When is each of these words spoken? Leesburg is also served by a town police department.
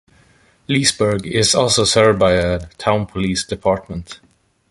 Leesburg 0.67 1.27
is 1.27 1.53
also 1.53 1.83
served 1.83 2.17
by 2.17 2.31
a 2.31 2.65
town 2.79 3.05
police 3.05 3.43
department. 3.43 4.19